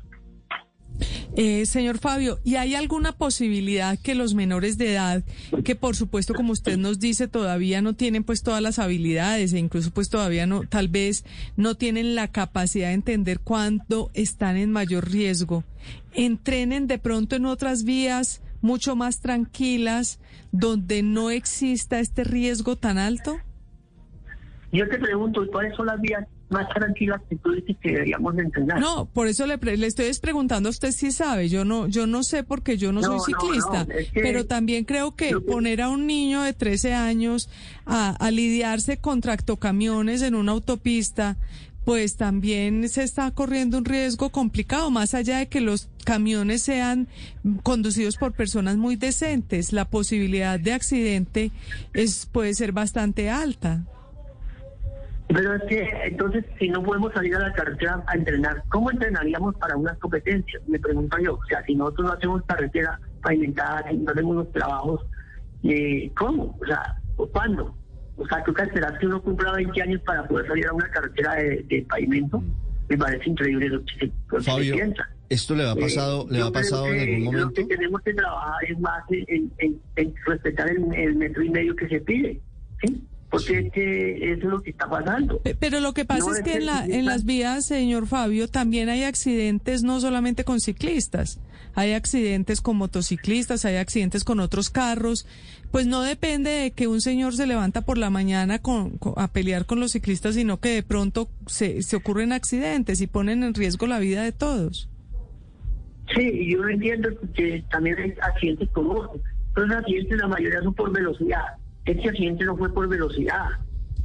eh, 1.36 1.66
señor 1.66 1.98
Fabio, 1.98 2.38
¿y 2.44 2.56
hay 2.56 2.74
alguna 2.74 3.12
posibilidad 3.12 3.98
que 3.98 4.14
los 4.14 4.34
menores 4.34 4.78
de 4.78 4.92
edad, 4.92 5.22
que 5.64 5.76
por 5.76 5.94
supuesto, 5.94 6.34
como 6.34 6.52
usted 6.52 6.76
nos 6.76 6.98
dice, 6.98 7.28
todavía 7.28 7.82
no 7.82 7.94
tienen 7.94 8.24
pues 8.24 8.42
todas 8.42 8.62
las 8.62 8.78
habilidades 8.78 9.52
e 9.52 9.58
incluso 9.58 9.90
pues 9.90 10.08
todavía 10.08 10.46
no, 10.46 10.62
tal 10.62 10.88
vez 10.88 11.24
no 11.56 11.74
tienen 11.76 12.14
la 12.14 12.28
capacidad 12.28 12.88
de 12.88 12.94
entender 12.94 13.40
cuándo 13.40 14.10
están 14.14 14.56
en 14.56 14.72
mayor 14.72 15.10
riesgo, 15.10 15.64
entrenen 16.14 16.86
de 16.86 16.98
pronto 16.98 17.36
en 17.36 17.46
otras 17.46 17.84
vías 17.84 18.42
mucho 18.60 18.96
más 18.96 19.20
tranquilas, 19.20 20.18
donde 20.52 21.02
no 21.02 21.30
exista 21.30 22.00
este 22.00 22.24
riesgo 22.24 22.76
tan 22.76 22.98
alto? 22.98 23.38
Yo 24.72 24.88
te 24.88 24.98
pregunto, 24.98 25.46
¿cuáles 25.50 25.74
son 25.76 25.86
las 25.86 26.00
vías 26.00 26.26
más 26.50 26.68
tranquilas 26.70 27.20
dices 27.28 27.76
que 27.80 27.90
deberíamos 27.90 28.38
entender. 28.38 28.78
No, 28.78 29.06
por 29.06 29.28
eso 29.28 29.46
le, 29.46 29.56
le 29.56 29.86
estoy 29.86 30.10
preguntando 30.20 30.68
a 30.68 30.70
usted 30.70 30.92
si 30.92 31.10
sabe. 31.12 31.48
Yo 31.48 31.64
no, 31.64 31.88
yo 31.88 32.06
no 32.06 32.22
sé 32.22 32.42
porque 32.42 32.76
yo 32.78 32.92
no, 32.92 33.02
soy 33.02 33.18
ciclista, 33.20 33.86
pero 34.14 34.46
también 34.46 34.84
creo 34.84 35.14
que 35.14 35.38
poner 35.40 35.82
a 35.82 35.88
un 35.88 36.06
niño 36.06 36.42
de 36.42 36.52
13 36.52 36.94
años 36.94 37.48
a, 37.86 38.10
a 38.10 38.30
lidiarse 38.30 38.98
con 38.98 39.20
tractocamiones 39.20 40.22
en 40.22 40.34
una 40.34 40.52
autopista, 40.52 41.36
pues 41.84 42.16
también 42.16 42.88
se 42.88 43.02
está 43.02 43.30
corriendo 43.30 43.78
un 43.78 43.84
riesgo 43.84 44.30
complicado, 44.30 44.90
más 44.90 45.14
allá 45.14 45.38
de 45.38 45.48
que 45.48 45.60
los 45.60 45.88
camiones 46.04 46.62
sean 46.62 47.08
conducidos 47.62 48.16
por 48.16 48.32
personas 48.32 48.76
muy 48.76 48.96
decentes, 48.96 49.72
la 49.72 49.86
posibilidad 49.86 50.60
de 50.60 50.72
accidente 50.72 51.50
es 51.94 52.26
puede 52.26 52.54
ser 52.54 52.72
bastante 52.72 53.30
alta. 53.30 53.86
Pero 55.28 55.54
es 55.54 55.62
que 55.64 55.90
entonces, 56.04 56.44
si 56.58 56.68
no 56.68 56.82
podemos 56.82 57.12
salir 57.12 57.36
a 57.36 57.40
la 57.40 57.52
carretera 57.52 58.02
a 58.06 58.14
entrenar, 58.14 58.62
¿cómo 58.70 58.90
entrenaríamos 58.90 59.54
para 59.56 59.76
unas 59.76 59.98
competencias? 59.98 60.62
Me 60.66 60.78
pregunto 60.78 61.18
yo. 61.18 61.34
O 61.34 61.44
sea, 61.44 61.62
si 61.64 61.74
nosotros 61.74 62.06
no 62.06 62.12
hacemos 62.14 62.42
carretera 62.46 62.98
pavimentada, 63.22 63.84
no 63.92 64.10
hacemos 64.10 64.36
los 64.36 64.52
trabajos, 64.52 65.02
eh, 65.64 66.10
¿cómo? 66.16 66.56
O 66.60 66.66
sea, 66.66 66.96
¿cuándo? 67.32 67.74
O 68.16 68.26
sea, 68.26 68.42
¿tú 68.42 68.54
que 68.54 68.62
esperar 68.62 68.98
que 68.98 69.06
uno 69.06 69.22
cumpla 69.22 69.52
20 69.52 69.82
años 69.82 70.00
para 70.06 70.26
poder 70.26 70.46
salir 70.48 70.66
a 70.66 70.72
una 70.72 70.90
carretera 70.90 71.34
de, 71.34 71.86
pavimento? 71.88 72.42
Me 72.88 72.96
parece 72.96 73.28
increíble 73.28 73.68
lo 73.68 73.84
que 73.84 74.10
se, 74.40 74.72
piensa. 74.72 75.08
¿Esto 75.28 75.54
le 75.54 75.64
ha 75.64 75.72
eh, 75.72 75.80
pasado, 75.80 76.26
le 76.30 76.40
ha 76.40 76.50
pasado 76.50 76.86
en 76.86 77.00
algún 77.00 77.24
momento? 77.24 77.60
Lo 77.60 77.68
que 77.68 77.76
tenemos 77.76 78.00
que 78.00 78.14
trabajar 78.14 78.64
es 78.66 78.78
más 78.80 79.04
en, 79.10 79.52
en, 79.58 80.14
respetar 80.24 80.70
el, 80.70 80.94
el 80.94 81.16
metro 81.16 81.42
y 81.42 81.50
medio 81.50 81.76
que 81.76 81.86
se 81.86 82.00
pide. 82.00 82.40
¿sí? 82.82 83.07
Porque 83.30 83.58
es 83.58 83.72
que 83.72 84.32
eso 84.32 84.46
es 84.46 84.50
lo 84.50 84.62
que 84.62 84.70
está 84.70 84.88
pasando. 84.88 85.40
Pero 85.58 85.80
lo 85.80 85.92
que 85.92 86.04
pasa 86.04 86.30
es 86.32 86.42
que 86.42 86.54
en, 86.54 86.66
la, 86.66 86.86
en 86.86 87.04
las 87.04 87.24
vías, 87.24 87.66
señor 87.66 88.06
Fabio, 88.06 88.48
también 88.48 88.88
hay 88.88 89.04
accidentes 89.04 89.82
no 89.82 90.00
solamente 90.00 90.44
con 90.44 90.60
ciclistas, 90.60 91.38
hay 91.74 91.92
accidentes 91.92 92.62
con 92.62 92.76
motociclistas, 92.76 93.64
hay 93.64 93.76
accidentes 93.76 94.24
con 94.24 94.40
otros 94.40 94.70
carros. 94.70 95.26
Pues 95.70 95.86
no 95.86 96.00
depende 96.02 96.50
de 96.50 96.70
que 96.70 96.86
un 96.86 97.02
señor 97.02 97.34
se 97.34 97.46
levanta 97.46 97.82
por 97.82 97.98
la 97.98 98.08
mañana 98.08 98.60
con, 98.60 98.98
a 99.16 99.28
pelear 99.28 99.66
con 99.66 99.78
los 99.78 99.92
ciclistas, 99.92 100.34
sino 100.34 100.58
que 100.58 100.70
de 100.70 100.82
pronto 100.82 101.28
se, 101.46 101.82
se 101.82 101.96
ocurren 101.96 102.32
accidentes 102.32 103.02
y 103.02 103.06
ponen 103.06 103.42
en 103.42 103.52
riesgo 103.52 103.86
la 103.86 103.98
vida 103.98 104.22
de 104.22 104.32
todos. 104.32 104.88
Sí, 106.16 106.50
yo 106.50 106.66
entiendo 106.66 107.10
que 107.34 107.62
también 107.70 107.98
hay 107.98 108.14
accidentes 108.22 108.70
comunes, 108.70 109.20
pero 109.54 109.66
los 109.66 109.76
accidentes 109.76 110.18
la 110.18 110.28
mayoría 110.28 110.62
son 110.62 110.72
por 110.72 110.90
velocidad 110.90 111.44
este 111.88 112.10
accidente 112.10 112.44
no 112.44 112.54
fue 112.56 112.72
por 112.72 112.86
velocidad, 112.86 113.46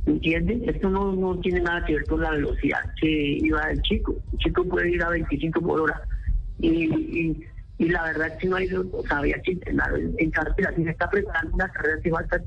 ¿entiendes? 0.06 0.62
Esto 0.74 0.90
no, 0.90 1.12
no 1.12 1.38
tiene 1.40 1.60
nada 1.60 1.84
que 1.86 1.96
ver 1.96 2.06
con 2.06 2.22
la 2.22 2.32
velocidad 2.32 2.80
que 3.00 3.38
iba 3.42 3.62
el 3.70 3.82
chico. 3.82 4.16
El 4.32 4.40
chico 4.40 4.64
puede 4.64 4.92
ir 4.92 5.04
a 5.04 5.10
25 5.10 5.62
por 5.62 5.82
hora. 5.82 6.02
Y, 6.60 7.44
la 7.80 8.04
verdad 8.04 8.28
es 8.28 8.34
que 8.38 8.48
no 8.48 8.56
hay, 8.56 8.74
o 8.74 9.04
sea, 9.06 9.18
había 9.18 9.38
que 9.42 9.60
en, 9.66 10.32
carretera. 10.32 10.74
Si 10.74 10.86
se 10.86 10.92
está 10.92 11.10
preparando 11.10 11.56
una 11.56 11.68
carrera, 11.68 12.00
se 12.02 12.10
falta 12.10 12.42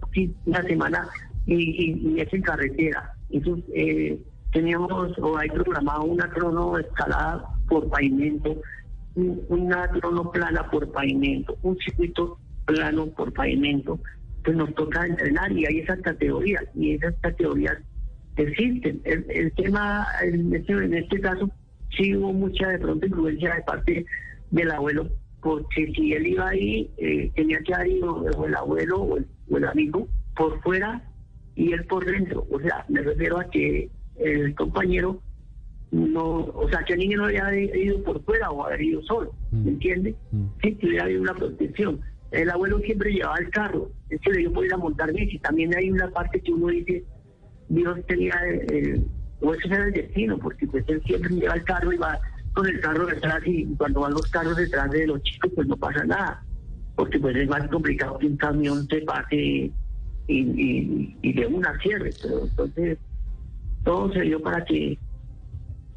una 0.47 0.63
semana 0.63 1.09
y, 1.45 2.15
y, 2.15 2.21
es 2.21 2.33
en 2.33 2.41
carretera. 2.41 3.13
Entonces, 3.29 3.65
eh, 3.75 4.19
teníamos 4.53 5.19
o 5.19 5.37
hay 5.37 5.51
programado 5.51 6.05
una 6.05 6.31
crono 6.31 6.79
escalada 6.79 7.45
por 7.69 7.91
pavimento, 7.91 8.57
una 9.15 9.87
crono 9.89 10.31
plana 10.31 10.71
por 10.71 10.91
pavimento, 10.91 11.59
un 11.63 11.77
circuito 11.77 12.39
plano 12.65 13.09
por 13.09 13.35
pavimento 13.35 14.01
pues 14.47 14.57
nos 14.57 14.73
toca 14.77 15.05
entrenar 15.05 15.51
y 15.51 15.67
hay 15.67 15.81
esas 15.81 16.01
categorías 16.03 16.65
y 16.77 16.93
esas 16.93 17.15
categorías 17.21 17.79
existen. 18.37 19.03
El, 19.05 19.53
tema 19.53 20.07
en 20.23 20.55
este, 20.55 20.73
en 20.73 20.95
este 20.95 21.21
caso 21.21 21.51
sí 21.97 22.15
hubo 22.15 22.33
mucha 22.33 22.69
de 22.69 22.79
pronto 22.79 23.07
influencia 23.07 23.57
de 23.57 23.63
parte 23.63 24.07
del 24.53 24.71
abuelo, 24.71 25.11
porque 25.43 25.93
si 25.97 26.13
él 26.13 26.29
iba 26.29 26.49
ahí, 26.49 26.89
eh, 26.97 27.33
tenía 27.35 27.59
que 27.59 27.75
haber 27.75 27.89
ido 27.89 28.15
o 28.15 28.47
el 28.47 28.55
abuelo 28.55 29.03
o 29.03 29.17
el, 29.17 29.65
amigo 29.65 30.07
por 30.37 30.63
fuera 30.63 31.03
y 31.57 31.73
él 31.73 31.85
por 31.87 32.05
dentro. 32.05 32.47
O 32.49 32.61
sea, 32.61 32.85
me 32.89 33.03
refiero 33.03 33.41
a 33.41 33.51
que 33.51 33.91
el 34.15 34.55
compañero 34.55 35.21
no, 35.91 36.23
o 36.23 36.69
sea, 36.71 36.85
que 36.85 36.93
el 36.93 37.01
niño 37.01 37.19
no 37.19 37.25
había 37.25 37.53
ido 37.53 38.01
por 38.05 38.23
fuera 38.23 38.49
o 38.53 38.65
haber 38.65 38.81
ido 38.81 39.03
solo, 39.03 39.35
¿me 39.51 39.59
mm. 39.59 39.69
entiende? 39.69 40.15
Mm. 40.31 40.45
Sí, 40.63 40.75
que 40.77 40.87
hubiera 40.87 41.05
habido 41.05 41.23
una 41.23 41.35
protección. 41.35 42.01
El 42.31 42.51
abuelo 42.51 42.79
siempre 42.81 43.13
llevaba 43.13 43.39
el 43.39 43.51
carro, 43.51 43.91
es 44.11 44.21
que 44.21 44.33
le 44.33 44.39
dio 44.39 44.53
por 44.53 44.65
ir 44.65 44.75
a 44.75 44.79
montar 44.79 45.13
bici. 45.13 45.39
También 45.39 45.75
hay 45.77 45.91
una 45.91 46.11
parte 46.11 46.41
que 46.41 46.53
uno 46.53 46.69
dice, 46.69 47.05
Dios 47.69 47.99
tenía 48.07 48.35
el, 48.69 49.07
o 49.41 49.55
ese 49.55 49.69
era 49.69 49.87
el 49.87 49.93
destino, 49.93 50.39
porque 50.39 50.67
pues 50.67 50.85
él 50.89 51.03
siempre 51.07 51.35
lleva 51.35 51.55
el 51.55 51.65
carro 51.65 51.93
y 51.93 51.97
va 51.97 52.19
con 52.57 52.67
el 52.67 52.81
carro 52.81 53.07
detrás 53.07 53.43
y 53.45 53.67
cuando 53.77 54.01
van 54.01 54.13
los 54.13 54.27
carros 54.29 54.57
detrás 54.57 54.91
de 54.91 55.07
los 55.07 55.23
chicos 55.23 55.53
pues 55.55 55.69
no 55.69 55.77
pasa 55.77 56.05
nada, 56.05 56.43
porque 56.95 57.19
pues 57.19 57.37
es 57.37 57.49
más 57.49 57.69
complicado 57.69 58.19
que 58.19 58.27
un 58.27 58.37
camión 58.39 58.87
se 58.89 59.03
pase 59.03 59.37
y, 59.37 59.73
y, 61.23 61.33
de 61.35 61.47
una 61.47 61.79
cierre, 61.81 62.11
pero 62.23 62.45
entonces 62.45 62.99
todo 63.85 64.13
se 64.13 64.23
dio 64.23 64.43
para 64.43 64.65
que 64.65 64.99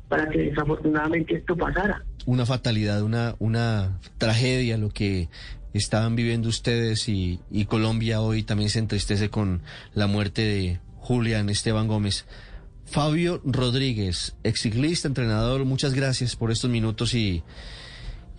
para 0.09 0.27
que 0.27 0.39
desafortunadamente 0.39 1.35
esto 1.35 1.55
pasara. 1.55 2.03
Una 2.25 2.45
fatalidad, 2.45 3.03
una, 3.03 3.35
una 3.37 3.99
tragedia 4.17 4.77
lo 4.77 4.89
que 4.89 5.29
estaban 5.73 6.15
viviendo 6.15 6.49
ustedes 6.49 7.07
y, 7.09 7.39
y 7.51 7.65
Colombia 7.65 8.21
hoy 8.21 8.43
también 8.43 8.69
se 8.69 8.79
entristece 8.79 9.29
con 9.29 9.61
la 9.93 10.07
muerte 10.07 10.41
de 10.41 10.79
Julián 10.97 11.49
Esteban 11.49 11.87
Gómez. 11.87 12.25
Fabio 12.85 13.41
Rodríguez, 13.45 14.35
ciclista, 14.55 15.07
entrenador, 15.07 15.63
muchas 15.65 15.93
gracias 15.93 16.35
por 16.35 16.51
estos 16.51 16.71
minutos 16.71 17.13
y, 17.13 17.43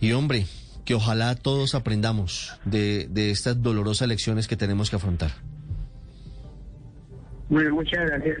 y 0.01 0.11
hombre, 0.11 0.45
que 0.83 0.93
ojalá 0.93 1.35
todos 1.35 1.73
aprendamos 1.73 2.53
de, 2.65 3.07
de 3.09 3.31
estas 3.31 3.61
dolorosas 3.61 4.07
lecciones 4.07 4.47
que 4.47 4.57
tenemos 4.57 4.89
que 4.89 4.97
afrontar. 4.97 5.31
Bueno, 7.49 7.75
muchas 7.75 7.99
gracias. 8.07 8.39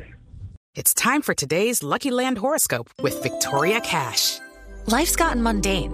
It's 0.73 0.93
time 0.93 1.21
for 1.21 1.33
today's 1.33 1.83
Lucky 1.83 2.11
Land 2.11 2.37
horoscope 2.37 2.89
with 3.01 3.21
Victoria 3.21 3.81
Cash. 3.81 4.39
Life's 4.87 5.15
gotten 5.15 5.43
mundane, 5.43 5.93